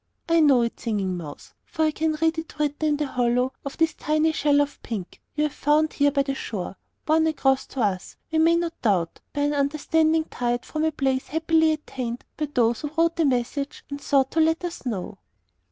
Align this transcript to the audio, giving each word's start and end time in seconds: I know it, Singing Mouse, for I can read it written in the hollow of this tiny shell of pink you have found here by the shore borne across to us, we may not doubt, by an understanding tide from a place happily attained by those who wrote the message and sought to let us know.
I 0.27 0.39
know 0.39 0.63
it, 0.63 0.79
Singing 0.79 1.15
Mouse, 1.15 1.53
for 1.63 1.83
I 1.85 1.91
can 1.91 2.13
read 2.13 2.39
it 2.39 2.57
written 2.57 2.89
in 2.89 2.97
the 2.97 3.05
hollow 3.05 3.53
of 3.63 3.77
this 3.77 3.93
tiny 3.93 4.31
shell 4.31 4.59
of 4.59 4.81
pink 4.81 5.21
you 5.35 5.43
have 5.43 5.53
found 5.53 5.93
here 5.93 6.09
by 6.09 6.23
the 6.23 6.33
shore 6.33 6.75
borne 7.05 7.27
across 7.27 7.67
to 7.67 7.81
us, 7.81 8.17
we 8.31 8.39
may 8.39 8.55
not 8.55 8.81
doubt, 8.81 9.19
by 9.31 9.41
an 9.41 9.53
understanding 9.53 10.23
tide 10.23 10.65
from 10.65 10.85
a 10.85 10.91
place 10.91 11.27
happily 11.27 11.73
attained 11.73 12.25
by 12.35 12.47
those 12.51 12.81
who 12.81 12.89
wrote 12.97 13.15
the 13.15 13.25
message 13.25 13.85
and 13.91 14.01
sought 14.01 14.31
to 14.31 14.39
let 14.39 14.63
us 14.65 14.87
know. 14.87 15.19